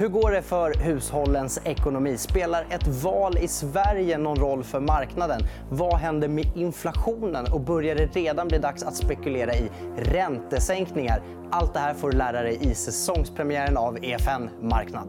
[0.00, 2.18] Hur går det för hushållens ekonomi?
[2.18, 5.42] Spelar ett val i Sverige någon roll för marknaden?
[5.70, 7.52] Vad händer med inflationen?
[7.52, 11.22] Och börjar det redan bli dags att spekulera i räntesänkningar?
[11.50, 15.08] Allt det här får du lära dig i säsongspremiären av EFN Marknad.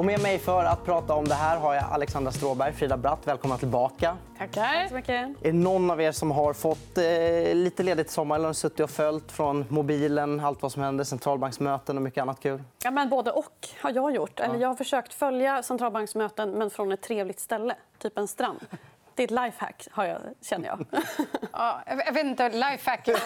[0.00, 2.72] Och med mig för att prata om det här har jag Alexandra Stråberg.
[2.72, 4.16] Frida Bratt, välkomna tillbaka.
[4.38, 4.62] Tackar.
[4.62, 5.12] Tack så mycket.
[5.12, 8.80] Är det någon av er som har fått eh, lite ledigt i sommar eller suttit
[8.80, 12.62] och följt från mobilen allt vad som händer, centralbanksmöten och mycket annat kul?
[12.84, 14.40] Ja, men både och har jag gjort.
[14.40, 18.60] Eller jag har försökt följa centralbanksmöten men från ett trevligt ställe, typ en strand.
[19.14, 20.86] Det är ett lifehack, har jag, känner jag.
[21.52, 23.08] Ja, jag vet inte, lifehack...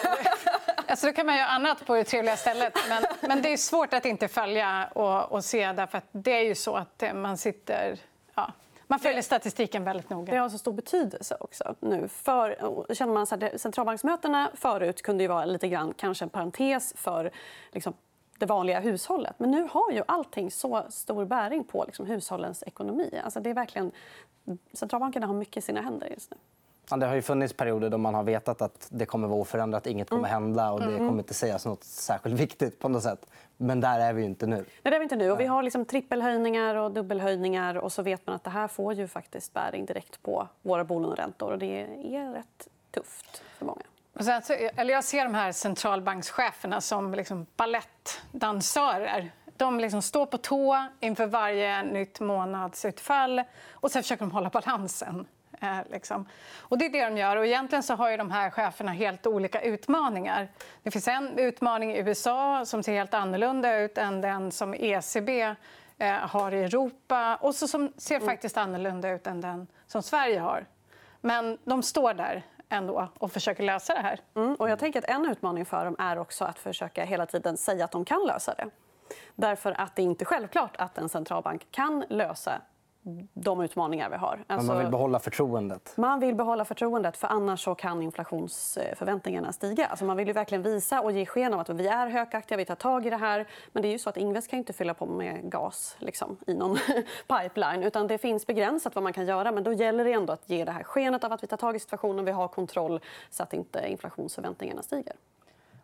[0.87, 2.73] Alltså, då kan man göra annat på det trevliga stället.
[2.89, 5.71] Men, men det är svårt att inte följa och, och se.
[5.71, 7.99] Därför att det är ju så att man sitter...
[8.35, 8.51] Ja.
[8.87, 10.33] Man följer statistiken väldigt noga.
[10.33, 12.07] Det har så stor betydelse också nu.
[12.07, 12.57] För,
[12.93, 17.31] känner man så här, centralbanksmötena förut kunde ju vara lite grann kanske en parentes för
[17.71, 17.93] liksom,
[18.39, 19.35] det vanliga hushållet.
[19.37, 23.21] Men nu har ju allting så stor bäring på liksom, hushållens ekonomi.
[23.23, 23.91] Alltså, det är verkligen...
[24.73, 26.37] Centralbankerna har mycket i sina händer just nu.
[26.89, 29.87] Ja, det har ju funnits perioder då man har vetat att det kommer vara oförändrat,
[29.87, 30.31] inget kommer mm.
[30.31, 31.07] hända och det mm.
[31.07, 32.79] kommer inte sägas något särskilt viktigt.
[32.79, 33.25] på något sätt.
[33.57, 34.55] Men där är vi inte nu.
[34.55, 35.31] Nej, det är vi inte nu.
[35.31, 37.75] Och vi har liksom trippelhöjningar och dubbelhöjningar.
[37.75, 41.51] Och så vet man att det här får ju faktiskt bäring direkt på våra bolåneräntor.
[41.51, 41.81] Och det
[42.15, 43.81] är rätt tufft för många.
[44.19, 44.41] Sen,
[44.75, 49.31] eller jag ser de här centralbankscheferna som liksom balettdansörer.
[49.57, 55.27] De liksom står på tå inför varje nytt månadsutfall och sen försöker de hålla balansen.
[55.61, 56.27] Eh, liksom.
[56.59, 57.37] Och det är det de gör.
[57.37, 60.47] Och egentligen så har ju de här cheferna helt olika utmaningar.
[60.83, 65.41] Det finns en utmaning i USA som ser helt annorlunda ut än den som ECB
[65.97, 68.27] eh, har i Europa och så som ser mm.
[68.27, 70.65] faktiskt annorlunda ut än den som Sverige har.
[71.21, 74.19] Men de står där ändå och försöker lösa det här.
[74.35, 74.55] Mm.
[74.55, 77.85] Och jag tänker att En utmaning för dem är också att försöka hela tiden säga
[77.85, 78.69] att de kan lösa det.
[79.35, 82.61] Därför att det är inte självklart att en centralbank kan lösa
[83.33, 84.43] de utmaningar vi har.
[84.47, 85.93] Alltså, man vill behålla förtroendet?
[85.97, 89.87] Man vill behålla förtroendet, för annars så kan inflationsförväntningarna stiga.
[89.87, 92.65] Alltså man vill ju verkligen visa och ge sken av att vi är högaktiga, vi
[92.65, 93.47] tar tag i det här.
[93.71, 96.53] Men det är ju så att Ingves kan inte fylla på med gas liksom, i
[96.53, 96.77] någon
[97.27, 97.83] pipeline.
[97.83, 99.51] Utan det finns begränsat vad man kan göra.
[99.51, 101.75] Men då gäller det ändå att ge det här skenet av att vi tar tag
[101.75, 102.99] i situationen, vi har kontroll
[103.29, 105.13] så att inte inflationsförväntningarna stiger.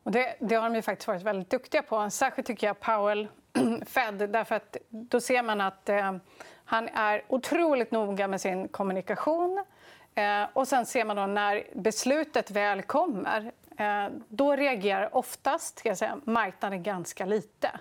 [0.03, 2.09] Och det, det har de ju faktiskt varit väldigt duktiga på.
[2.09, 3.27] Särskilt tycker jag Powell,
[3.85, 4.29] Fed.
[4.29, 6.15] Därför att då ser man att eh,
[6.71, 9.63] han är otroligt noga med sin kommunikation.
[10.15, 15.89] Eh, och sen ser man då när beslutet väl kommer eh, då reagerar oftast ska
[15.89, 17.71] jag säga, marknaden ganska lite.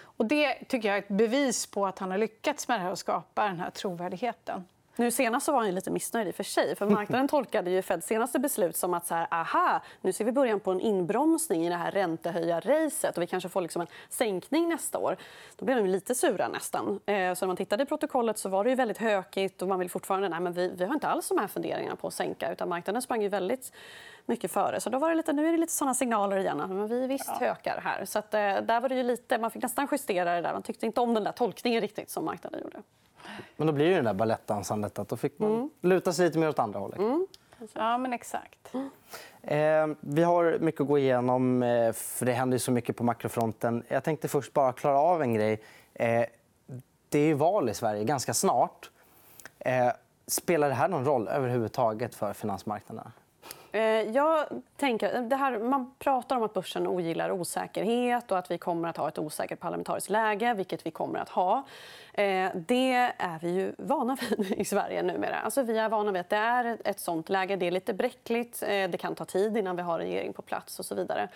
[0.00, 2.90] Och det tycker jag är ett bevis på att han har lyckats med det här
[2.90, 4.64] och skapa den här trovärdigheten.
[5.00, 6.76] Nu senast så var han lite missnöjd i för sig.
[6.76, 10.32] För marknaden tolkade ju Feds senaste beslut som att så här, aha, nu ser vi
[10.32, 14.68] början på en inbromsning i det här räntehöjarracet och vi kanske får liksom en sänkning
[14.68, 15.16] nästa år.
[15.56, 17.00] Då blev de lite sura nästan.
[17.06, 19.78] Eh, så när man tittade i protokollet så var det ju väldigt hökigt och man
[19.78, 22.52] vill fortfarande, nej men vi, vi har inte alls de här funderingarna på att sänka
[22.52, 23.72] utan marknaden sprang ju väldigt
[24.26, 24.80] mycket före.
[24.80, 26.56] Så då var det lite, nu är det lite såna signaler igen.
[26.58, 27.46] Men vi visst ja.
[27.46, 28.04] hökar här.
[28.04, 30.52] Så att, eh, där var det ju lite, man fick nästan justera det där.
[30.52, 32.82] Man tyckte inte om den där tolkningen riktigt som marknaden gjorde.
[33.56, 34.98] Men då blir det, det där balettdansandet.
[34.98, 35.70] Att då fick man mm.
[35.80, 36.98] luta sig lite mer åt andra hållet.
[36.98, 37.26] Mm.
[37.72, 38.74] Ja, men exakt.
[38.74, 38.90] Mm.
[39.42, 43.82] Eh, vi har mycket att gå igenom, eh, för det händer så mycket på makrofronten.
[43.88, 45.62] Jag tänkte först bara klara av en grej.
[45.94, 46.24] Eh,
[47.08, 48.90] det är val i Sverige ganska snart.
[49.58, 49.88] Eh,
[50.26, 53.12] spelar det här någon roll överhuvudtaget för finansmarknaderna?
[53.72, 58.50] Eh, jag tänker, eh, det här, man pratar om att börsen ogillar osäkerhet och att
[58.50, 61.64] vi kommer att ha ett osäkert parlamentariskt läge, vilket vi kommer att ha.
[62.12, 65.36] Eh, det är vi ju vana vid i Sverige numera.
[65.36, 67.56] Alltså, vi är vana vid att det är ett sånt läge.
[67.56, 68.60] Det är lite bräckligt.
[68.60, 70.78] Det kan ta tid innan vi har regering på plats.
[70.78, 71.28] och så vidare.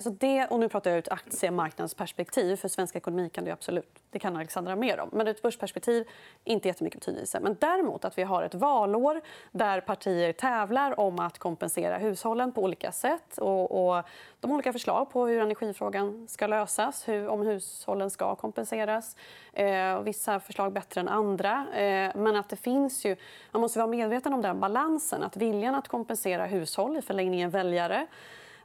[0.00, 2.56] Så det, och nu pratar jag ur ett aktiemarknadsperspektiv.
[2.56, 5.08] För svensk ekonomi kan det absolut det kan Alexandra mer om.
[5.12, 6.08] Men ur ett börsperspektiv
[6.44, 7.40] inte jättemycket betydelse.
[7.40, 9.20] Men däremot att vi har ett valår
[9.50, 13.38] där partier tävlar om att kompensera hushållen på olika sätt.
[13.38, 14.04] Och, och
[14.40, 19.16] de olika förslag på hur energifrågan ska lösas, hur, om hushållen ska kompenseras.
[19.52, 21.66] Eh, vissa förslag bättre än andra.
[21.74, 23.16] Eh, men att det finns ju,
[23.52, 25.22] man måste vara medveten om den balansen.
[25.22, 28.06] Att viljan att kompensera hushåll, i förlängningen väljare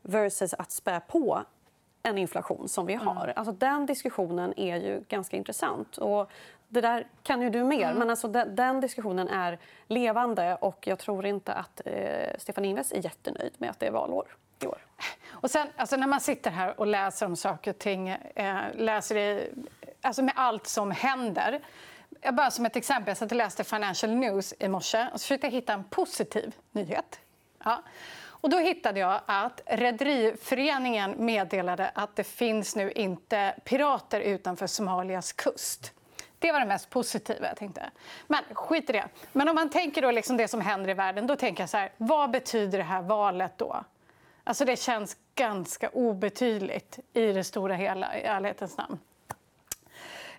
[0.02, 1.44] versus att spä på
[2.04, 3.24] en inflation som vi har.
[3.24, 3.34] Mm.
[3.36, 5.98] Alltså, den diskussionen är ju ganska intressant.
[5.98, 6.32] Och
[6.74, 7.86] det där kan ju du mer.
[7.86, 7.98] Mm.
[7.98, 10.56] Men alltså, den, den, diskussionen är levande.
[10.56, 14.38] och Jag tror inte att eh, Stefan Ingves är jättenöjd med att det är valår
[14.60, 14.86] i år.
[15.30, 19.16] Och sen, alltså, när man sitter här och läser om saker och ting eh, läser
[19.16, 19.48] det,
[20.02, 21.62] alltså med allt som händer
[22.22, 25.24] jag bara som ett exempel, jag satt och läste Financial News i morse och så
[25.24, 27.20] försökte jag hitta en positiv nyhet.
[27.64, 27.84] Ja.
[28.44, 35.34] Och då hittade jag att Rederiföreningen meddelade att det finns nu inte pirater utanför Somalias
[35.34, 35.94] kust.
[36.44, 37.48] Det var det mest positiva.
[37.48, 37.90] jag tänkte.
[38.28, 39.08] Men skit i det.
[39.32, 41.78] Men om man tänker då liksom det som händer i världen, då tänker jag så
[41.78, 43.84] här, vad betyder det här valet då?
[44.44, 49.00] Alltså det känns ganska obetydligt i det stora hela, i ärlighetens namn.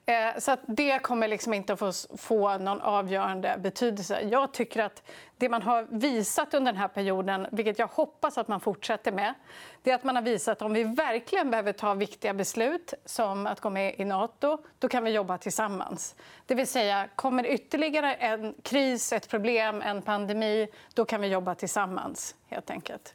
[0.06, 4.20] Eh, så att det kommer liksom inte att få, få någon avgörande betydelse.
[4.20, 5.02] Jag tycker att
[5.36, 9.34] det man har visat under den här perioden, vilket jag hoppas att man fortsätter med,
[9.82, 13.46] det är att man har visat att om vi verkligen behöver ta viktiga beslut, som
[13.46, 16.14] att gå med i Nato, då kan vi jobba tillsammans.
[16.46, 21.54] Det vill säga, kommer ytterligare en kris, ett problem, en pandemi, då kan vi jobba
[21.54, 23.14] tillsammans, helt enkelt.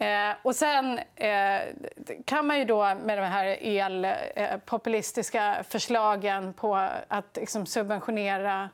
[0.00, 1.60] Eh, och sen eh,
[2.24, 3.44] kan man ju då med de här
[4.36, 6.76] elpopulistiska eh, förslagen på
[7.08, 8.70] att liksom, subventionera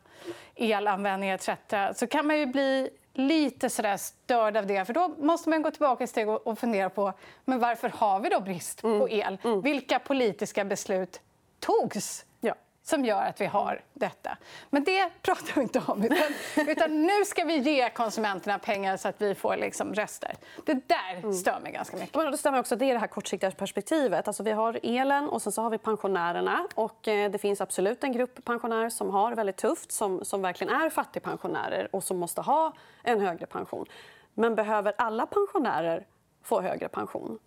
[0.55, 1.49] elanvändning etc.
[1.95, 4.85] så kan man ju bli lite sådär störd av det.
[4.85, 7.13] För Då måste man gå tillbaka ett steg och fundera på
[7.45, 9.09] men varför har vi då brist på mm.
[9.11, 9.39] el.
[9.45, 9.61] Mm.
[9.61, 11.21] Vilka politiska beslut
[11.61, 12.25] togs
[12.85, 14.37] som gör att vi har detta.
[14.71, 16.03] Men det pratar vi inte om.
[16.03, 16.19] Utan,
[16.69, 20.37] utan nu ska vi ge konsumenterna pengar så att vi får liksom röster.
[20.65, 21.33] Det där mm.
[21.33, 22.17] stör mig ganska mycket.
[22.17, 22.77] Men det stämmer också.
[22.77, 24.29] Det är det här kortsiktiga perspektivet.
[24.29, 26.67] Alltså, vi har elen och sen så har vi pensionärerna.
[26.75, 30.75] Och, eh, det finns absolut en grupp pensionärer som har väldigt tufft som, som verkligen
[30.75, 32.73] är fattigpensionärer och som måste ha
[33.03, 33.87] en högre pension.
[34.35, 36.07] Men behöver alla pensionärer
[36.43, 37.39] få högre pension?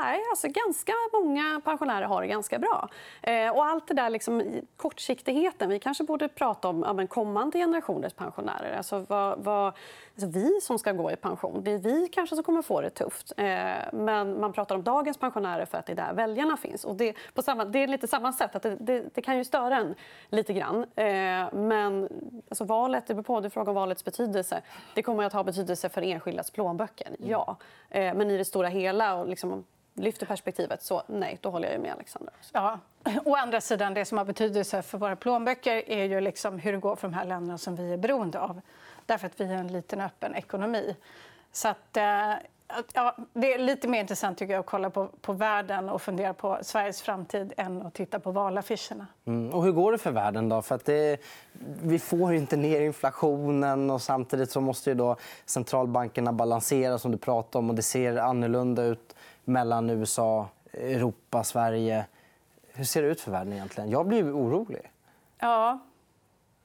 [0.00, 2.88] Nej, alltså ganska många pensionärer har det ganska bra.
[3.22, 5.68] Eh, och allt det där liksom, kortsiktigheten.
[5.68, 8.76] Vi kanske borde prata om ja, kommande generationers pensionärer.
[8.76, 12.44] Alltså, vad, vad, alltså, vi som ska gå i pension, det är vi kanske som
[12.44, 13.32] kommer få det tufft.
[13.36, 13.44] Eh,
[13.92, 16.84] men man pratar om dagens pensionärer för att det är där väljarna finns.
[16.84, 18.56] Och det, på samma, det är lite samma sätt.
[18.56, 19.94] Att det, det, det kan ju störa en
[20.28, 20.76] lite grann.
[20.94, 22.08] Eh, men
[22.48, 24.62] alltså, valet, det beror på, du frågar om valets betydelse.
[24.94, 27.56] Det kommer att ha betydelse för enskildas plånböcker, ja.
[27.88, 29.64] Eh, men i det stora hela och liksom,
[29.94, 32.32] lyfter perspektivet, så nej, då håller jag med Alexandra.
[32.52, 32.78] Ja.
[33.24, 36.78] Å andra sidan, det som har betydelse för våra plånböcker är ju liksom hur det
[36.78, 38.60] går för de här länderna som vi är beroende av.
[39.06, 40.96] Därför att vi är en liten öppen ekonomi.
[41.52, 42.34] Så att, eh,
[42.92, 46.34] ja, det är lite mer intressant tycker jag, att kolla på, på världen och fundera
[46.34, 49.06] på Sveriges framtid än att titta på valaffischerna.
[49.24, 49.54] Mm.
[49.54, 50.48] Och hur går det för världen?
[50.48, 50.62] då?
[50.62, 51.20] För att det,
[51.82, 57.18] vi får inte ner inflationen och samtidigt så måste ju då centralbankerna balansera som du
[57.18, 59.14] pratar om och det ser annorlunda ut
[59.44, 62.06] mellan USA, Europa, Sverige.
[62.72, 63.90] Hur ser det ut för världen egentligen?
[63.90, 64.90] Jag blir orolig.
[65.38, 65.78] Ja.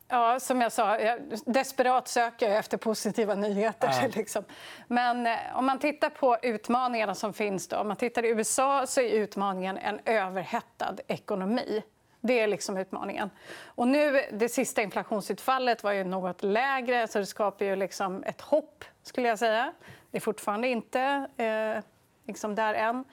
[0.08, 3.90] Ja, som jag sa, jag desperat söker jag efter positiva nyheter.
[4.02, 4.08] Ja.
[4.16, 4.44] Liksom.
[4.88, 7.68] Men eh, om man tittar på utmaningarna som finns...
[7.68, 11.84] Då, om man tittar i USA så är utmaningen en överhettad ekonomi.
[12.22, 13.30] Det är liksom utmaningen.
[13.66, 18.42] Och nu, det sista inflationsutfallet var ju något lägre, så det skapar ju liksom ett
[18.42, 18.86] hopp.
[19.04, 19.74] skulle jag säga.
[20.12, 21.02] Det är fortfarande inte
[21.38, 21.84] eh,
[22.26, 23.04] liksom där än.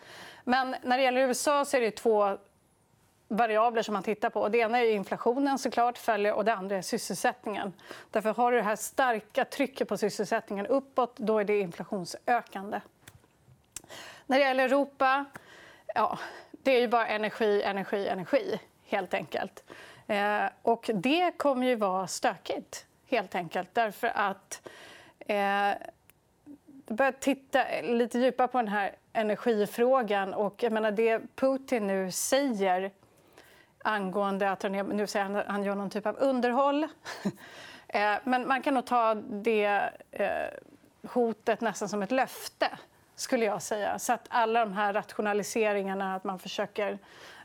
[0.45, 2.39] Men när det gäller USA så är det två
[3.29, 4.49] variabler som man tittar på.
[4.49, 7.73] Det ena är inflationen såklart, följer, och det andra är sysselsättningen.
[8.11, 12.81] Därför har du det här starka trycket på sysselsättningen uppåt, då är det inflationsökande.
[14.27, 15.25] När det gäller Europa,
[15.95, 16.19] ja,
[16.51, 19.65] det är ju bara energi, energi, energi, helt enkelt.
[20.07, 23.69] Eh, och det kommer ju vara stökigt, helt enkelt.
[23.73, 24.69] Därför att
[25.19, 25.71] eh,
[26.93, 30.35] börjat titta lite djupare på den här energifrågan.
[30.35, 32.91] Och jag menar, det Putin nu säger
[33.85, 36.89] angående att han, nu säger han, han gör någon typ av underhåll.
[37.95, 40.29] Eh, men man kan nog ta det eh,
[41.09, 42.79] hotet nästan som ett löfte,
[43.15, 43.99] skulle jag säga.
[43.99, 46.99] Så att alla de här rationaliseringarna, att man försöker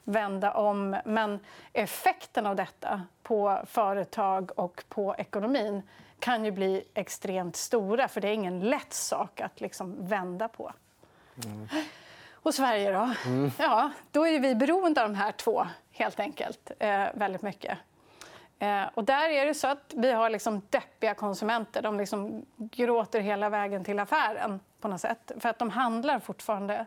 [0.03, 0.98] vända om.
[1.05, 1.39] Men
[1.74, 5.81] effekten av detta på företag och på ekonomin
[6.19, 8.07] kan ju bli extremt stora.
[8.07, 10.71] För det är ingen lätt sak att liksom vända på.
[11.45, 11.67] Mm.
[12.33, 13.13] Och Sverige, då?
[13.25, 13.51] Mm.
[13.57, 16.71] Ja, då är vi beroende av de här två, helt enkelt.
[16.79, 17.77] Eh, väldigt mycket.
[18.59, 21.81] Eh, och där är det så att vi har liksom deppiga konsumenter.
[21.81, 24.59] De liksom gråter hela vägen till affären.
[24.81, 25.31] på något sätt.
[25.39, 26.86] För att de handlar fortfarande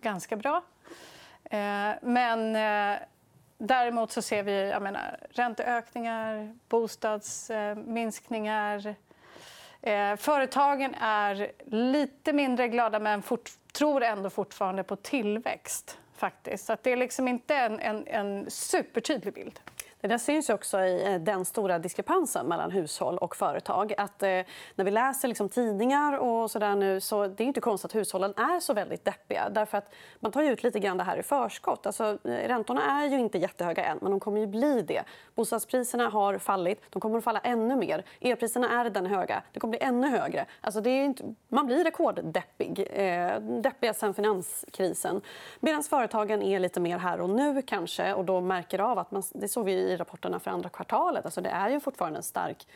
[0.00, 0.62] ganska bra.
[1.44, 2.98] Eh, men eh,
[3.62, 8.94] Däremot så ser vi jag menar, ränteökningar, bostadsminskningar.
[9.82, 15.98] Eh, företagen är lite mindre glada men fort, tror ändå fortfarande på tillväxt.
[16.16, 16.66] faktiskt.
[16.66, 19.60] Så det är liksom inte en, en, en supertydlig bild.
[20.00, 23.94] Det där syns också i eh, den stora diskrepansen mellan hushåll och företag.
[23.98, 24.28] Att, eh,
[24.74, 27.94] när vi läser liksom, tidningar och så där nu så det är inte konstigt att
[27.94, 29.48] hushållen är så väldigt deppiga.
[29.50, 31.86] Därför att man tar ut lite grann det här i förskott.
[31.86, 35.02] Alltså, eh, räntorna är ju inte jättehöga än, men de kommer ju bli det.
[35.34, 36.82] Bostadspriserna har fallit.
[36.90, 38.04] De kommer att falla ännu mer.
[38.20, 39.42] Elpriserna är redan höga.
[39.52, 40.46] Det kommer att bli ännu högre.
[40.60, 41.34] Alltså, det är inte...
[41.48, 42.86] Man blir rekorddeppig.
[42.90, 45.20] Eh, deppiga sen finanskrisen.
[45.60, 49.22] Medan företagen är lite mer här och nu kanske och då märker av att man,
[49.32, 51.24] det såg vi i rapporterna för andra kvartalet.
[51.24, 52.66] Alltså det är ju fortfarande en stark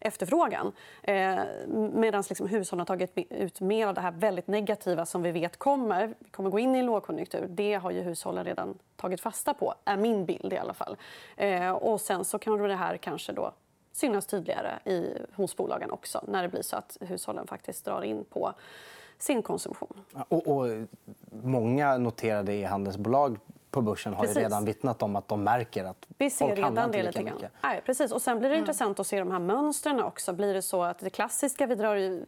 [0.00, 0.72] efterfrågan.
[1.02, 1.38] Eh,
[1.92, 5.56] Medan liksom hushållen har tagit ut mer av det här väldigt negativa som vi vet
[5.56, 6.14] kommer.
[6.18, 7.46] Vi kommer gå in i en lågkonjunktur.
[7.50, 10.96] Det har ju hushållen redan tagit fasta på, är min bild i alla fall.
[11.36, 13.52] Eh, och sen så kan det här kanske då
[13.92, 18.24] synas tydligare i, hos bolagen också när det blir så att hushållen faktiskt drar in
[18.24, 18.52] på
[19.18, 20.00] sin konsumtion.
[20.28, 20.66] Och, och
[21.30, 23.38] många noterade i handelsbolag
[23.74, 26.98] på börsen har redan vittnat om att de märker att Vi ser folk redan inte
[26.98, 27.34] det lika lite grann.
[27.34, 27.52] mycket.
[27.62, 28.12] Nej, precis.
[28.12, 30.32] Och sen blir det intressant att se de här mönstren också.
[30.32, 32.24] Blir det så att det klassiska, vi drar ju,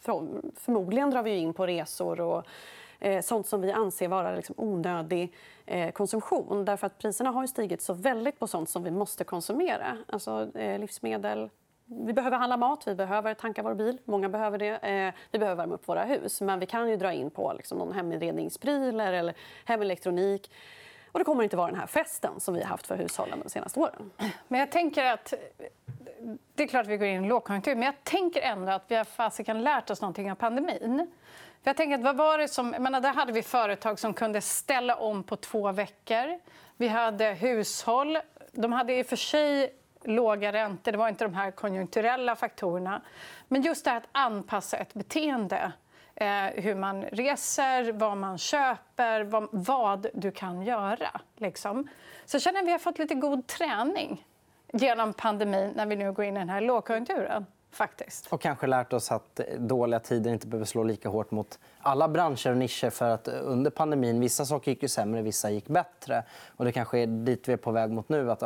[0.00, 0.26] för-
[0.56, 2.44] förmodligen drar vi in på resor och
[2.98, 5.32] eh, sånt som vi anser vara liksom onödig
[5.66, 6.64] eh, konsumtion.
[6.64, 9.96] Därför att priserna har ju stigit så väldigt på sånt som vi måste konsumera.
[10.08, 11.50] Alltså eh, livsmedel,
[11.84, 13.98] vi behöver handla mat, vi behöver tanka vår bil.
[14.04, 14.76] Många behöver det.
[14.76, 16.40] Eh, vi behöver värma upp våra hus.
[16.40, 20.50] Men vi kan ju dra in på liksom, någon heminredningsprylar eller hemelektronik.
[21.12, 23.50] Och det kommer inte vara den här festen som vi har haft för hushållen de
[23.50, 24.10] senaste åren.
[24.48, 25.34] Men jag tänker att
[26.54, 28.84] det är klart att vi går in i en lågkonjunktur, men jag tänker ändå att
[28.88, 31.10] vi har fasiken lärt oss någonting av pandemin.
[31.62, 34.14] För jag tänker att vad var det som, jag menar, där hade vi företag som
[34.14, 36.40] kunde ställa om på två veckor.
[36.76, 38.18] Vi hade hushåll.
[38.52, 39.74] De hade i och för sig
[40.04, 40.92] låga räntor.
[40.92, 43.02] Det var inte de här konjunkturella faktorerna.
[43.48, 45.72] Men just det här att anpassa ett beteende.
[46.20, 51.20] Eh, hur man reser, vad man köper, vad, vad du kan göra.
[51.36, 51.88] Liksom.
[52.26, 54.26] Så jag känner att vi har fått lite god träning
[54.72, 57.46] genom pandemin när vi nu går in i den här lågkonjunkturen.
[57.72, 58.26] Faktiskt.
[58.32, 62.50] Och kanske lärt oss att dåliga tider inte behöver slå lika hårt mot alla branscher
[62.50, 62.90] och nischer.
[62.90, 66.22] För att under pandemin vissa saker gick ju sämre, vissa gick bättre.
[66.56, 68.30] Och det kanske är dit vi är på väg mot nu.
[68.30, 68.42] Att,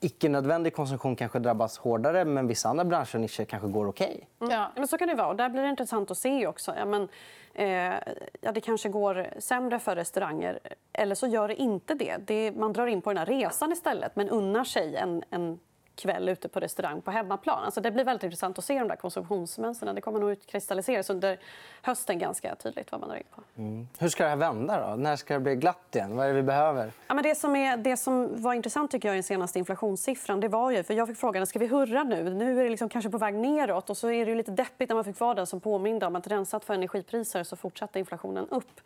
[0.00, 4.28] icke-nödvändig konsumtion kanske drabbas hårdare men vissa andra branscher och nischer kanske går okej.
[4.38, 4.72] Ja.
[4.76, 5.28] Men så kan det vara.
[5.28, 6.74] Och där blir det intressant att se också.
[6.78, 7.08] Ja, men,
[7.54, 7.94] eh,
[8.40, 10.58] ja, det kanske går sämre för restauranger,
[10.92, 12.16] eller så gör det inte det.
[12.26, 15.58] det man drar in på den här resan istället, men unnar sig en, en
[15.96, 17.64] kväll ute på restaurang på hemmaplan.
[17.64, 19.94] Alltså det blir väldigt intressant att se de där konsumtionsmönstren.
[19.94, 21.38] Det kommer nog utkristalliseras under
[21.82, 23.42] hösten ganska tydligt vad man drar in på.
[23.98, 24.90] Hur ska det här vända?
[24.90, 24.96] Då?
[24.96, 26.16] När ska det bli glatt igen?
[26.16, 26.92] Vad är det vi behöver?
[27.06, 30.40] Ja, men det, som är, det som var intressant tycker jag, i den senaste inflationssiffran
[30.40, 30.82] det var ju...
[30.82, 32.30] För jag fick frågan ska vi hurra nu.
[32.30, 33.90] Nu är det liksom kanske på väg neråt.
[33.90, 36.26] Och så är det lite deppigt när man fick vara den som påminde om att
[36.26, 38.80] rensat för energipriser så fortsatte inflationen upp.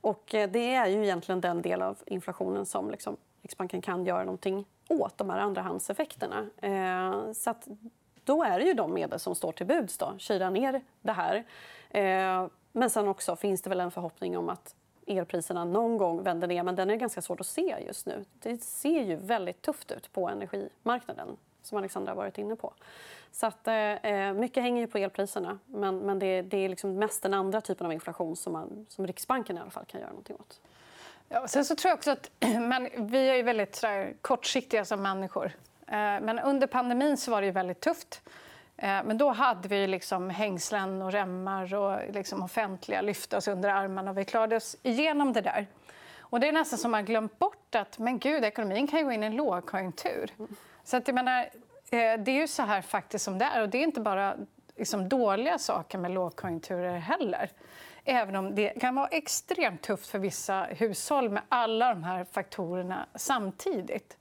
[0.00, 4.24] Och eh, det är ju egentligen den del av inflationen som liksom Riksbanken kan göra
[4.24, 6.46] någonting åt, de här andrahandseffekterna.
[6.56, 7.68] Eh, så att
[8.24, 9.98] då är det ju de medel som står till buds.
[9.98, 10.14] Då.
[10.18, 11.44] Kyla ner det här.
[11.90, 14.74] Eh, men sen också finns det väl en förhoppning om att
[15.06, 16.62] elpriserna någon gång vänder ner.
[16.62, 18.24] Men den är ganska svår att se just nu.
[18.32, 22.72] Det ser ju väldigt tufft ut på energimarknaden, som Alexandra har varit inne på.
[23.32, 26.94] Så att, eh, eh, mycket hänger ju på elpriserna, men, men det, det är liksom
[26.94, 30.10] mest den andra typen av inflation som, man, som Riksbanken i alla fall kan göra
[30.10, 30.60] någonting åt.
[31.32, 34.84] Ja, sen så tror jag också att men vi är ju väldigt så där, kortsiktiga
[34.84, 35.52] som människor.
[35.86, 38.22] Eh, men under pandemin så var det ju väldigt tufft.
[38.76, 43.68] Eh, men då hade vi liksom hängslen och remmar och liksom offentliga lyfte oss under
[43.68, 44.10] armarna.
[44.10, 45.66] Och vi klarade oss igenom det där.
[46.18, 49.12] Och det är nästan som man glömt bort att men gud, ekonomin kan ju gå
[49.12, 50.30] in i en lågkonjunktur.
[50.84, 51.40] Så att jag menar,
[51.90, 53.62] eh, det är ju så här faktiskt som det är.
[53.62, 54.36] Och det är inte bara
[54.76, 57.50] liksom dåliga saker med lågkonjunkturer heller.
[58.04, 63.06] Även om det kan vara extremt tufft för vissa hushåll med alla de här faktorerna
[63.14, 64.16] samtidigt.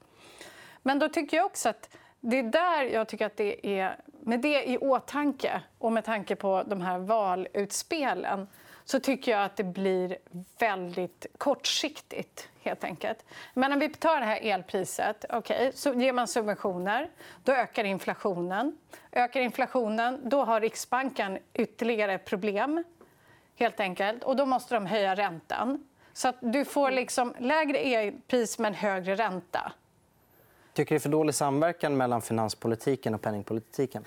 [0.82, 3.98] Men då tycker jag också att det är där jag tycker att det är...
[4.22, 8.48] Med det i åtanke och med tanke på de här valutspelen
[8.86, 10.18] så tycker jag att det blir
[10.60, 12.50] väldigt kortsiktigt.
[12.62, 13.26] helt enkelt.
[13.54, 17.10] Men om vi tar det här elpriset, okay, så ger man subventioner.
[17.44, 18.78] Då ökar inflationen.
[19.12, 22.84] Ökar inflationen, då har Riksbanken ytterligare problem
[23.60, 24.24] helt enkelt.
[24.24, 25.88] Och Då måste de höja räntan.
[26.14, 29.72] Så att du får liksom lägre elpris men högre ränta.
[30.74, 34.06] Tycker du det är för dålig samverkan mellan finanspolitiken och penningpolitiken?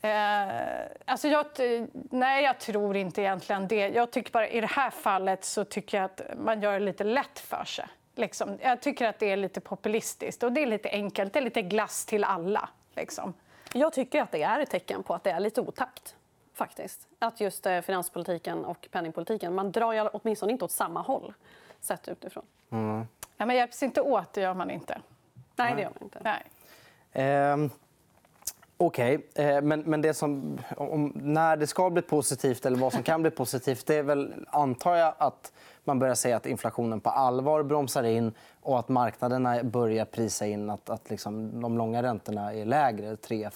[0.00, 0.48] Eh,
[1.04, 1.46] alltså jag,
[2.10, 3.88] nej, jag tror inte egentligen det.
[3.88, 7.04] Jag tycker bara I det här fallet så tycker jag att man gör det lite
[7.04, 7.86] lätt för sig.
[8.14, 8.58] Liksom.
[8.62, 11.32] Jag tycker att det är lite populistiskt och det är lite enkelt.
[11.32, 12.68] Det är lite glass till alla.
[12.96, 13.34] Liksom.
[13.72, 16.14] Jag tycker att det är ett tecken på att det är lite otakt.
[16.54, 17.08] Faktiskt.
[17.18, 21.34] Att just eh, finanspolitiken och penningpolitiken, man drar ju åtminstone inte åt samma håll
[21.80, 22.44] sett utifrån.
[23.36, 25.00] Ja, men hjälps inte åt, det gör man inte.
[25.56, 26.18] Nej, det gör man inte.
[26.22, 26.42] Nej.
[27.12, 27.70] Ehm,
[28.76, 33.02] Okej, eh, men, men det som, om, när det ska bli positivt eller vad som
[33.02, 35.52] kan bli positivt det är väl, antar jag, att
[35.84, 40.70] man börjar säga att inflationen på allvar bromsar in och att marknaderna börjar prisa in
[40.70, 43.50] att, att liksom de långa räntorna är lägre 3,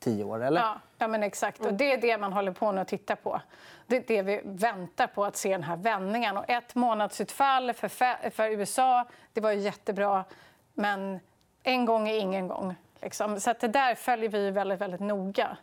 [0.00, 0.42] tio år.
[0.42, 0.60] Eller?
[0.60, 1.60] Ja, ja men exakt.
[1.60, 3.40] Och det är det man håller på att titta på.
[3.86, 6.36] Det är det vi väntar på att se den här vändningen.
[6.36, 10.24] Och ett månadsutfall för, för USA det var ju jättebra,
[10.74, 11.20] men
[11.62, 12.74] en gång är ingen gång.
[13.02, 13.40] Liksom.
[13.40, 15.56] Så att det där följer vi väldigt, väldigt noga.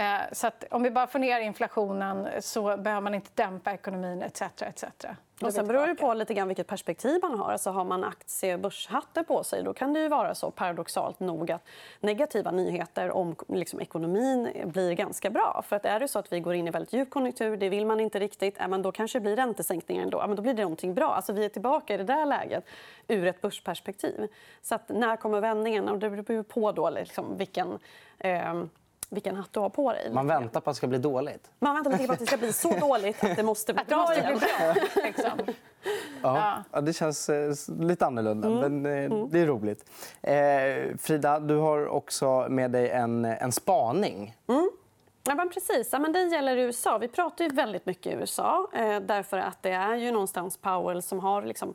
[0.00, 4.42] Eh, Så om vi bara får ner inflationen så behöver man inte dämpa ekonomin etc.
[4.42, 4.84] etc.
[5.42, 7.52] Och sen beror det på lite grann vilket perspektiv man har.
[7.52, 11.20] Alltså har man aktie och börshatten på sig då kan det ju vara så paradoxalt
[11.20, 11.62] nog att
[12.00, 15.62] negativa nyheter om liksom, ekonomin blir ganska bra.
[15.66, 17.86] För att är det så att vi går in i väldigt djup konjunktur, det vill
[17.86, 20.18] man inte riktigt, ja, men då kanske det blir räntesänkningar ändå.
[20.18, 21.14] Ja, men då blir det någonting bra.
[21.14, 22.64] Alltså, vi är tillbaka i det där läget
[23.08, 24.28] ur ett börsperspektiv.
[24.62, 25.88] Så att, när kommer vändningen?
[25.88, 27.78] Och det beror på då, liksom, vilken,
[28.18, 28.62] eh,
[29.10, 30.10] vilken hatt du har på dig.
[30.12, 31.50] Man väntar på att det ska bli dåligt.
[31.58, 34.20] Man väntar på att det ska bli så dåligt att det måste bli bra måste
[34.20, 34.38] igen.
[34.38, 35.02] bli bra.
[35.04, 35.30] Liksom.
[36.22, 36.64] Ja.
[36.72, 39.90] Ja, det känns eh, lite annorlunda, men eh, det är roligt.
[40.22, 44.36] Eh, Frida, du har också med dig en, en spaning.
[45.24, 45.88] Ja, men precis.
[45.92, 46.98] Ja, men det gäller USA.
[46.98, 51.20] Vi pratar ju väldigt mycket USA eh, därför att det är ju någonstans Powell som
[51.20, 51.74] har liksom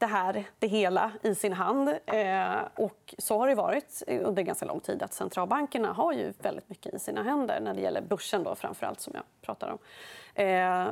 [0.00, 1.88] det här, det hela, i sin hand.
[2.06, 5.02] Eh, och så har det varit under ganska lång tid.
[5.02, 8.86] att Centralbankerna har ju väldigt mycket i sina händer när det gäller börsen då, framför
[8.86, 9.78] allt, som jag pratar om.
[10.34, 10.86] Eh,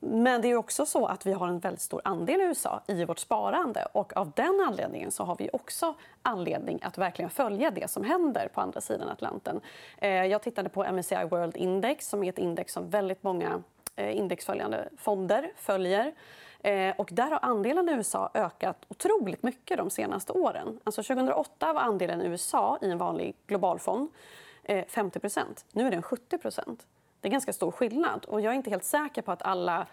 [0.00, 3.04] men det är också så att vi har en väldigt stor andel i USA i
[3.04, 3.86] vårt sparande.
[3.92, 8.48] Och av den anledningen så har vi också anledning att verkligen följa det som händer
[8.54, 9.60] på andra sidan Atlanten.
[9.98, 13.62] Eh, Jag tittade på MSCI World Index som är ett index som väldigt många
[13.96, 16.12] eh, indexföljande fonder följer.
[16.64, 20.80] Eh, och där har andelen i USA ökat otroligt mycket de senaste åren.
[20.84, 24.08] Alltså 2008 var andelen i USA i en vanlig globalfond
[24.66, 26.78] 50% eh, Nu är den 70%
[27.20, 28.24] Det är ganska stor skillnad.
[28.24, 29.86] Och jag är inte helt säker på att alla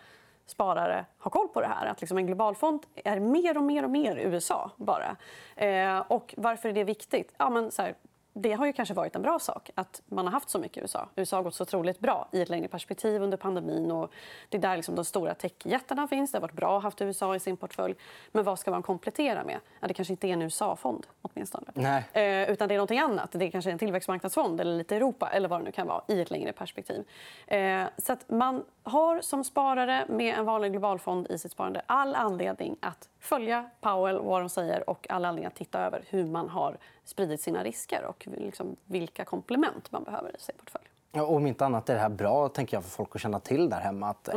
[0.46, 1.86] sparare har koll på det här.
[1.86, 4.72] Att liksom en globalfond är mer och mer och mer USA.
[4.76, 5.16] bara.
[5.56, 7.34] Eh, och varför är det viktigt?
[7.38, 7.96] Ja, men så här,
[8.34, 10.82] det har ju kanske varit en bra sak att man har haft så mycket i
[10.82, 11.10] USA.
[11.16, 13.92] USA har gått så otroligt bra i ett längre perspektiv under pandemin.
[13.92, 14.12] Och
[14.50, 16.32] det är där liksom de stora techjättarna finns.
[16.32, 17.96] Det har varit bra att ha haft USA i sin portfölj.
[18.32, 19.60] Men vad ska man komplettera med?
[19.80, 21.68] Ja, det kanske inte är en USA-fond åtminstone.
[21.74, 22.04] Nej.
[22.14, 23.32] Eh, utan det är någonting annat.
[23.32, 26.22] Det är kanske en tillväxtmarknadsfond eller lite Europa eller vad det nu kan vara i
[26.22, 27.08] ett längre perspektiv.
[27.48, 32.16] Eh, så att man har som sparare med en vanlig globalfond i sitt sparande all
[32.16, 36.50] anledning att följa Powell vad de säger och all anledning att titta över hur man
[36.50, 40.86] har spridit sina risker och liksom vilka komplement man behöver i sin portfölj.
[41.12, 43.70] Ja, om inte annat är det här bra tänker jag, för folk att känna till
[43.70, 44.10] där hemma.
[44.10, 44.36] Att, eh,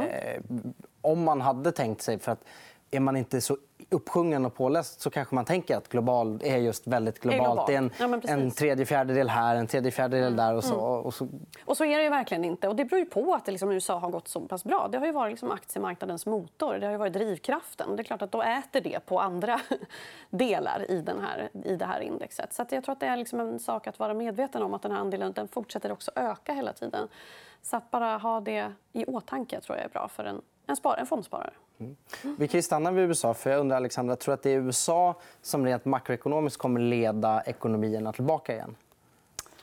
[1.01, 2.19] om man hade tänkt sig...
[2.19, 2.45] för att
[2.95, 3.57] är man inte så
[3.91, 7.45] uppsjungen och påläst så kanske man tänker att global är just väldigt globalt.
[7.45, 7.65] global.
[7.67, 7.91] Det är en,
[8.25, 10.55] Ja, en tredje fjärdedel här, en tredje fjärdedel där.
[10.55, 11.29] Och så, och så,
[11.65, 12.69] Och så är det ju verkligen inte.
[12.69, 14.89] Och det beror ju på att liksom USA har gått så pass bra.
[14.93, 16.75] Det har ju varit liksom aktiemarknadens motor.
[16.75, 17.97] Det har ju varit drivkraften.
[17.97, 19.61] Det är klart att då äter det på andra
[20.31, 22.53] delar i, den här, i det här indexet.
[22.53, 24.83] Så att jag tror att det är liksom en sak att vara medveten om att
[24.83, 27.09] den här andelen den fortsätter också öka hela tiden.
[27.63, 30.97] Så att bara ha det i åtanke tror jag är bra för en, en, spar,
[30.97, 31.53] en fondsparare.
[32.39, 33.35] Vi kan stanna vid USA.
[33.35, 37.43] för jag undrar, Alexandra, tror du att det är USA som rent makroekonomiskt kommer leda
[37.47, 38.77] ekonomierna tillbaka igen?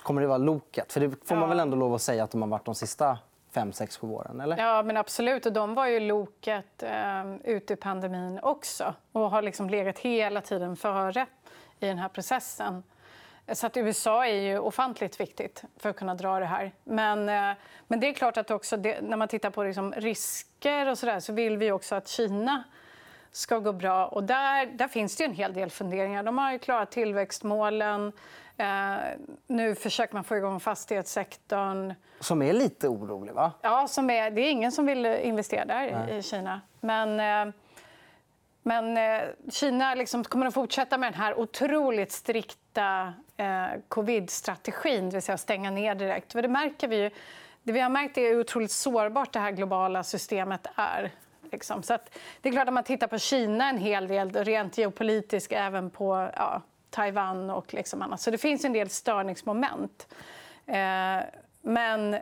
[0.04, 0.94] Kommer det vara loket?
[0.94, 3.18] För det får man väl ändå lov att säga att de har varit de sista
[3.52, 4.42] fem, sex, sju åren?
[4.42, 4.58] Eller?
[4.58, 5.46] Ja, men absolut.
[5.46, 10.42] Och de var ju loket eh, ute i pandemin också och har liksom legat hela
[10.42, 11.26] tiden före
[11.80, 12.84] i den här processen.
[13.54, 16.72] Så att USA är ju ofantligt viktigt för att kunna dra det här.
[16.84, 20.90] Men, eh, men det är klart att också det, när man tittar på liksom risker
[20.90, 22.64] och så, där, så vill vi också att Kina
[23.32, 24.08] ska gå bra.
[24.08, 26.24] Och där, där finns det en hel del funderingar.
[26.24, 28.12] De har ju klarat tillväxtmålen.
[28.58, 28.96] Eh,
[29.48, 31.94] nu försöker man få igång fastighetssektorn.
[32.20, 33.52] Som är lite orolig, va?
[33.62, 36.62] Ja, som är, det är ingen som vill investera där i Kina.
[36.80, 37.54] Men, eh,
[38.64, 45.16] men eh, Kina liksom kommer att fortsätta med den här otroligt strikta eh, covid-strategin, det
[45.16, 46.34] vill säga att stänga ner direkt.
[46.34, 47.10] För det märker vi ju.
[47.64, 51.12] Det vi har märkt är hur otroligt sårbart det här globala systemet är.
[51.52, 51.84] Liksom.
[51.84, 51.98] Så
[52.42, 56.30] det är klart att man tittar på Kina en hel del, rent geopolitiskt, även på
[56.36, 58.22] ja, Taiwan och liksom annat.
[58.22, 60.08] Så det finns en del störningsmoment.
[60.66, 61.18] Eh,
[61.62, 62.18] men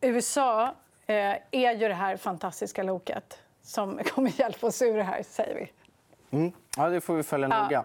[0.00, 0.64] USA
[1.06, 5.54] eh, är ju det här fantastiska loket som kommer hjälpa oss ur det här, säger
[5.54, 5.70] vi.
[6.38, 6.52] Mm.
[6.76, 7.62] Ja, det får vi följa Ja.
[7.62, 7.78] noga.
[7.78, 7.84] Eh,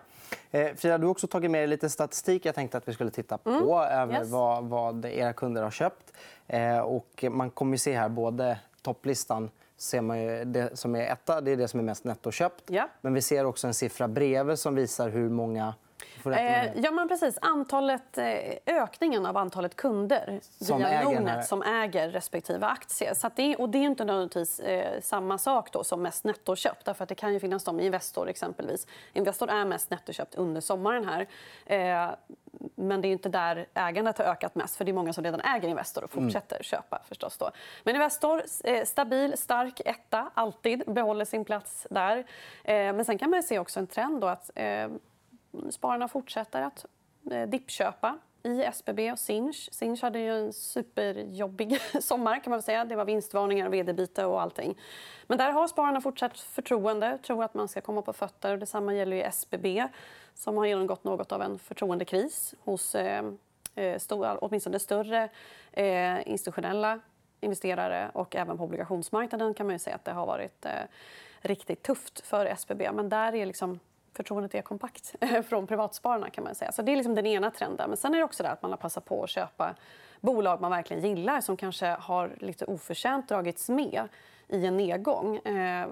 [0.76, 3.38] Frida, du har också tagit med dig lite statistik jag tänkte att vi skulle titta
[3.38, 3.50] på
[3.84, 4.22] över Mm.
[4.22, 4.30] Yes.
[4.30, 6.14] vad, vad era kunder har köpt.
[6.48, 10.18] Eh, och man kommer ju se här både topplistan ser man
[10.52, 12.64] det som är etta, det är det som är mest nettoköpt.
[12.68, 12.90] Ja.
[13.02, 15.74] Men vi ser också en siffra bredvid som visar hur många
[16.34, 17.38] Eh, ja, men precis.
[17.42, 18.26] Antalet, eh,
[18.66, 23.16] ökningen av antalet kunder som via Nordnet som äger respektive aktie.
[23.16, 26.86] Så det, och det är inte nödvändigtvis eh, samma sak då som mest nettoköpt.
[26.86, 28.88] Därför att det kan ju finnas de i Investor exempelvis.
[29.14, 31.28] Investor är mest nettoköpt under sommaren här.
[31.66, 32.10] Eh,
[32.76, 34.76] men det är inte där ägandet har ökat mest.
[34.76, 36.26] För det är många som redan äger Investor och Mm.
[36.26, 37.02] fortsätter köpa.
[37.08, 37.38] förstås.
[37.38, 37.52] Då.
[37.84, 40.84] Men Investor, eh, stabil, stark etta, alltid.
[40.94, 42.26] Behåller sin plats där.
[42.66, 44.50] Men sen kan man se också en trend då att
[45.70, 46.86] spararna fortsätter att
[47.32, 49.70] eh, dippköpa i SBB och Sinch.
[49.72, 52.40] Sinch hade ju en superjobbig sommar.
[52.44, 52.86] kan man väl säga.
[52.86, 54.78] Det var vinstvarningar, vd-byte och allting.
[55.28, 58.58] Men där har spararna fortsatt förtroende, tror att man ska komma på fötter.
[58.58, 59.88] Detsamma gäller ju SBB
[60.34, 63.26] som har genomgått något av en förtroendekris hos eh,
[63.76, 65.30] eh stora, åtminstone större
[65.72, 67.00] eh, institutionella
[67.42, 70.72] investerare och även på obligationsmarknaden kan man ju säga att det har varit eh,
[71.42, 72.92] riktigt tufft för SBB.
[72.92, 73.80] Men där är liksom
[74.16, 75.16] förtroendet är kompakt
[75.50, 76.30] från privatspararna.
[76.30, 76.72] kan man säga.
[76.72, 77.90] Så Det är liksom den ena trenden.
[77.90, 79.76] Men sen är det också det att man har passat på att köpa
[80.22, 84.08] bolag man verkligen gillar som kanske har lite oförtjänt dragits med
[84.48, 85.38] i en nedgång.
[85.38, 85.88] Eh,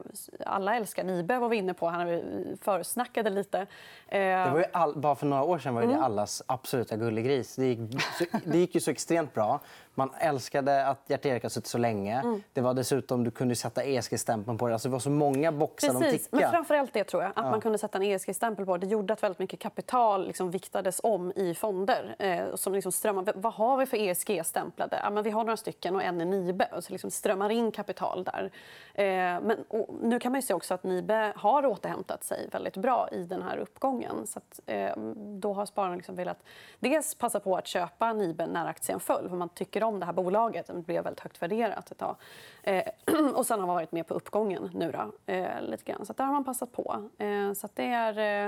[0.45, 1.87] alla älskar Nibe, var vi inne på.
[1.87, 2.21] Han
[2.61, 3.59] försnackade lite.
[3.59, 7.55] Eh, Det var ju all, bara för några år sedan var det allas absoluta gullegris.
[7.55, 9.59] Det gick, så, det gick ju så extremt bra.
[9.95, 12.41] Man älskade att Gert-Erik har suttit så länge.
[12.53, 14.73] Det var dessutom, du kunde sätta ESG-stämpeln på det.
[14.73, 16.41] Alltså, det var så många boxar de Precis, tickade.
[16.43, 17.31] men framförallt det tror jag.
[17.35, 18.85] Att man kunde sätta en ESG-stämpel på det.
[18.85, 22.15] Det gjorde att väldigt mycket kapital liksom viktades om i fonder.
[22.19, 24.99] Eh, som liksom strömmar, vad har vi för ESG-stämplade?
[25.03, 26.67] Ja, men vi har några stycken och en är Nibe.
[26.79, 28.51] Så liksom strömmar in kapital där.
[28.93, 29.05] Eh,
[29.41, 29.57] men,
[30.01, 33.57] nu kan man se också att Nibe har återhämtat sig väldigt bra i den här
[33.57, 34.27] uppgången.
[34.27, 36.43] Så att, eh, då har spararna liksom velat
[36.79, 39.29] dels passa på att köpa Nibe när aktien föll.
[39.29, 40.67] För man tycker om det här bolaget.
[40.67, 42.15] Det blev väldigt högt värderat ett tag.
[42.63, 42.83] Eh,
[43.35, 46.05] och sen har man varit med på uppgången nu då, eh, lite grann.
[46.05, 47.09] Så där har man passat på.
[47.17, 48.47] Eh, så det är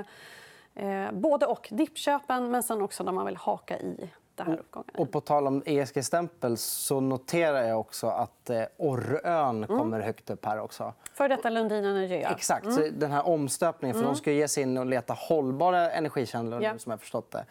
[0.78, 1.68] eh, eh, både och.
[1.72, 4.90] Dippköpen men sen också när man vill haka i den här uppgången.
[4.98, 9.68] Och på tal om ESG-stämpel så noterar jag också att eh, Orrön Mm.
[9.80, 10.94] kommer högt upp här också.
[11.14, 12.30] För detta Lundin Energy, ja.
[12.30, 12.74] Exakt.
[12.74, 16.78] Så den här omstöpningen, för de ska ge sig in och leta hållbara energikällor Ja.
[16.78, 17.46] som jag förstått det.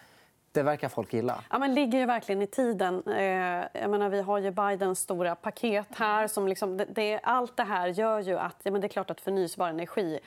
[0.55, 1.43] Det verkar folk gilla.
[1.49, 3.03] Ja, men ligger ju verkligen i tiden.
[3.07, 6.27] Eh, jag menar, vi har ju Bidens stora paket här.
[6.27, 9.11] Som liksom, det, det, allt det här gör ju att ja, men det är klart
[9.11, 10.19] att förnyelsebar energi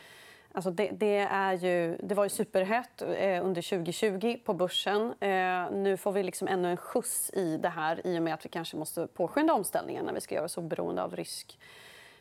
[0.52, 5.14] Alltså det, det, är ju, det var ju superhett eh, under 2020 på börsen.
[5.20, 8.44] Eh, nu får vi liksom ännu en skjuts i det här i och med att
[8.44, 11.58] vi kanske måste påskynda omställningen när vi ska göra oss oberoende av rysk,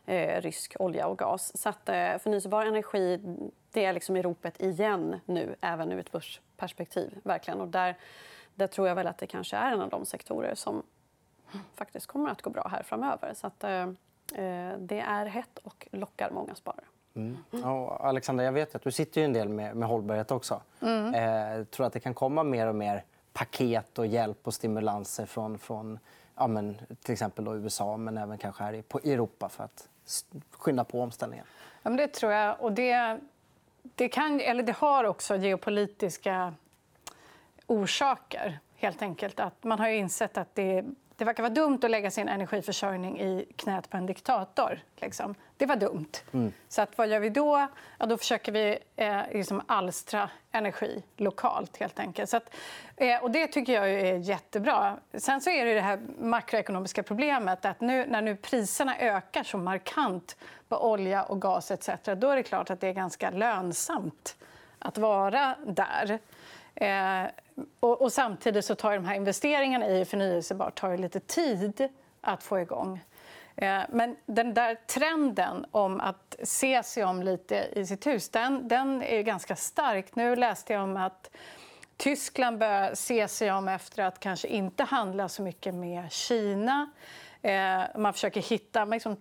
[0.07, 1.57] eh, rysk olja och gas.
[1.57, 3.19] Så att, eh, förnyelsebar energi
[3.71, 7.19] det är liksom i ropet igen nu, även ur ett börsperspektiv.
[7.23, 7.61] Verkligen.
[7.61, 7.97] Och där,
[8.55, 10.83] där tror jag väl att det kanske är en av de sektorer som
[11.75, 13.33] faktiskt kommer att gå bra här framöver.
[13.33, 13.87] Så att, eh,
[14.77, 16.85] det är hett och lockar många sparare.
[17.15, 17.37] Mm.
[17.51, 20.61] Ja, Alexandra, jag vet att du sitter ju en del med, med hållbarhet också.
[20.81, 21.13] Mm.
[21.13, 25.59] Eh, tror att det kan komma mer och mer paket och hjälp och stimulanser från,
[25.59, 25.99] från
[26.35, 29.89] ja, men, till exempel USA men även kanske här i, Europa för att
[30.51, 31.45] skynda på omställningen?
[31.83, 32.61] Ja, men det tror jag.
[32.61, 33.19] Och det,
[33.95, 36.53] det, kan, eller det har också geopolitiska
[37.67, 38.59] orsaker.
[38.75, 39.39] Helt enkelt.
[39.39, 40.85] Att man har ju insett att det,
[41.17, 44.79] det verkar vara dumt att lägga sin energiförsörjning i knät på en diktator.
[44.95, 45.35] Liksom.
[45.57, 46.11] Det var dumt.
[46.67, 47.67] Så att, vad gör vi då?
[47.97, 51.77] Ja, då försöker vi eh, liksom alstra energi lokalt.
[51.77, 52.29] helt enkelt.
[52.29, 52.55] Så att,
[52.95, 54.97] eh, och det tycker jag är jättebra.
[55.13, 59.57] Sen så är det det här makroekonomiska problemet att nu, när nu priserna ökar så
[59.57, 61.89] markant på olja och gas etc.
[62.17, 64.35] då är det klart att det är ganska lönsamt
[64.79, 66.19] att vara där.
[66.81, 67.23] Eh,
[67.79, 71.89] och, och samtidigt så tar de här investeringarna i förnyelsebart tar lite tid
[72.21, 73.01] att få igång.
[73.55, 78.67] Eh, men den där trenden om att se sig om lite i sitt hus den,
[78.67, 80.15] den är ganska stark.
[80.15, 81.29] Nu läste jag om att
[81.97, 86.89] Tyskland börjar se sig om efter att kanske inte handla så mycket med Kina.
[87.41, 89.17] Eh, man försöker hitta, liksom,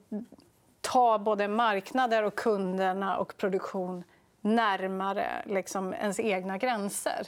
[0.80, 4.04] ta både marknader och kunderna och produktion
[4.40, 7.26] närmare liksom, ens egna gränser.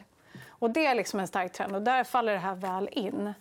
[0.58, 3.32] Och Det är liksom en stark trend och där faller det här väl in.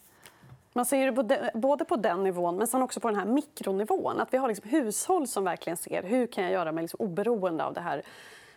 [0.74, 4.20] Man ser det både- på den nivån men sen också på den här mikronivån.
[4.20, 7.64] Att vi har liksom hushåll som verkligen ser hur kan jag göra mig liksom oberoende
[7.64, 8.02] av det här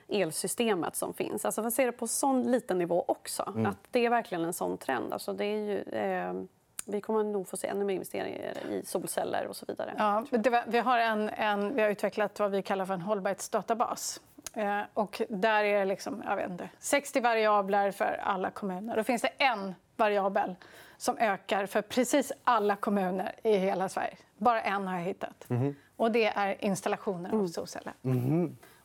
[0.08, 1.44] elsystemet som finns.
[1.44, 3.42] Alltså man ser det på sån liten nivå också.
[3.66, 5.12] Att det är verkligen en sån trend.
[5.12, 6.32] Alltså det är ju, eh,
[6.86, 9.94] vi kommer nog få se ännu mer investeringar i solceller och så vidare.
[9.98, 13.00] Ja, det var, vi, har en, en, vi har utvecklat vad vi kallar för en
[13.00, 14.20] hållbarhetsdatabas.
[14.54, 18.96] Eh, och där är det liksom, jag vet inte, 60 variabler för alla kommuner.
[18.96, 20.54] Då finns det en variabel
[20.96, 24.16] som ökar för precis alla kommuner i hela Sverige.
[24.36, 25.46] Bara en har jag hittat.
[25.96, 27.92] Och Det är installationer av solceller.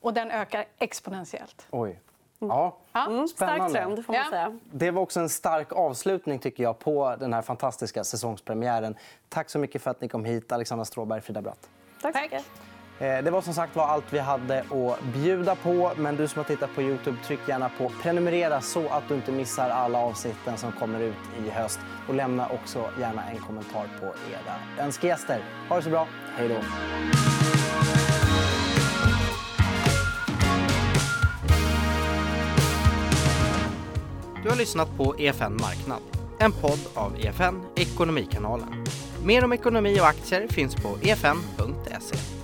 [0.02, 1.68] Och den ökar exponentiellt.
[1.72, 2.00] Oj.
[2.40, 3.74] Ja, Mm, stark spännande.
[3.74, 4.30] trend, får man Ja.
[4.30, 4.60] säga.
[4.72, 8.96] Det var också en stark avslutning tycker jag på den här fantastiska säsongspremiären.
[9.30, 11.70] Tack så mycket för att ni kom hit, Alexandra Stråberg, Frida Bratt.
[12.02, 12.44] Tack så Tack.
[13.00, 15.92] Eh, det var som sagt var allt vi hade att bjuda på.
[15.98, 19.32] Men du som har tittat på Youtube, tryck gärna på prenumerera så att du inte
[19.32, 21.80] missar alla avsnitten som kommer ut i höst.
[22.08, 25.40] Och lämna också gärna en kommentar på era önskegäster.
[25.70, 26.08] Ha det så bra.
[26.38, 26.56] Hej då.
[34.44, 36.02] Du har lyssnat på EFN Marknad,
[36.40, 38.86] en podd av EFN Ekonomikanalen.
[39.24, 42.35] Mer om ekonomi och aktier finns på efn.se.